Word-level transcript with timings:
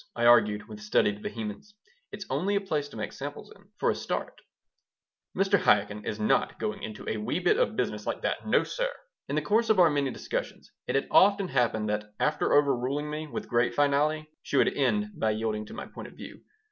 I 0.15 0.25
argued, 0.25 0.67
with 0.67 0.81
studied 0.81 1.21
vehemence. 1.21 1.75
"It's 2.11 2.25
only 2.27 2.55
a 2.55 2.61
place 2.61 2.89
to 2.89 2.97
make 2.97 3.11
samples 3.13 3.51
in 3.55 3.65
for 3.77 3.91
a 3.91 3.95
start." 3.95 4.41
"Mr. 5.37 5.61
Chaikin 5.63 6.03
is 6.07 6.19
not 6.19 6.57
going 6.57 6.81
into 6.81 7.07
a 7.07 7.17
wee 7.17 7.37
bit 7.39 7.59
of 7.59 7.69
a 7.69 7.73
business 7.73 8.07
like 8.07 8.23
that. 8.23 8.47
No, 8.47 8.63
sir." 8.63 8.89
In 9.29 9.35
the 9.35 9.43
course 9.43 9.69
of 9.69 9.79
our 9.79 9.91
many 9.91 10.09
discussions 10.09 10.71
it 10.87 10.95
had 10.95 11.07
often 11.11 11.49
happened 11.49 11.87
that 11.89 12.15
after 12.19 12.51
overruling 12.51 13.11
me 13.11 13.27
with 13.27 13.47
great 13.47 13.75
finality 13.75 14.27
she 14.41 14.57
would 14.57 14.73
end 14.75 15.11
by 15.19 15.29
yielding 15.29 15.67
to 15.67 15.73
my 15.75 15.85
point 15.85 16.07
of 16.07 16.15
view. 16.15 16.41